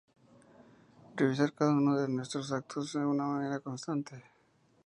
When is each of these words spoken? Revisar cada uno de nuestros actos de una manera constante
Revisar 1.15 1.53
cada 1.53 1.73
uno 1.73 1.95
de 1.95 2.07
nuestros 2.07 2.51
actos 2.51 2.93
de 2.93 3.05
una 3.05 3.25
manera 3.25 3.59
constante 3.59 4.23